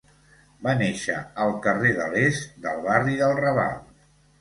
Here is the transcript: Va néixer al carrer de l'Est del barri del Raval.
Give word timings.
Va 0.67 0.73
néixer 0.79 1.19
al 1.45 1.53
carrer 1.67 1.93
de 2.01 2.09
l'Est 2.17 2.59
del 2.67 2.85
barri 2.91 3.19
del 3.25 3.39
Raval. 3.47 3.83